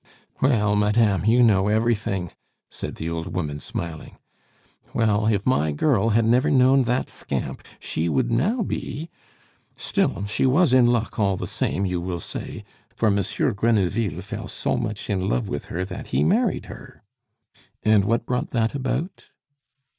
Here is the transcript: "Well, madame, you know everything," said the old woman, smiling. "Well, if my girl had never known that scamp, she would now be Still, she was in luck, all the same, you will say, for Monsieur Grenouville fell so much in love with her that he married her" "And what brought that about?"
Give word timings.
"Well, 0.41 0.75
madame, 0.75 1.25
you 1.25 1.43
know 1.43 1.67
everything," 1.67 2.31
said 2.71 2.95
the 2.95 3.07
old 3.07 3.35
woman, 3.35 3.59
smiling. 3.59 4.17
"Well, 4.95 5.27
if 5.27 5.45
my 5.45 5.71
girl 5.71 6.09
had 6.09 6.25
never 6.25 6.49
known 6.49 6.85
that 6.85 7.07
scamp, 7.07 7.61
she 7.79 8.09
would 8.09 8.31
now 8.31 8.63
be 8.63 9.11
Still, 9.75 10.25
she 10.25 10.47
was 10.47 10.73
in 10.73 10.87
luck, 10.87 11.19
all 11.19 11.37
the 11.37 11.45
same, 11.45 11.85
you 11.85 12.01
will 12.01 12.19
say, 12.19 12.63
for 12.95 13.11
Monsieur 13.11 13.51
Grenouville 13.53 14.21
fell 14.23 14.47
so 14.47 14.75
much 14.75 15.07
in 15.07 15.29
love 15.29 15.47
with 15.49 15.65
her 15.65 15.85
that 15.85 16.07
he 16.07 16.23
married 16.23 16.65
her" 16.65 17.03
"And 17.83 18.05
what 18.05 18.25
brought 18.25 18.49
that 18.49 18.73
about?" 18.73 19.29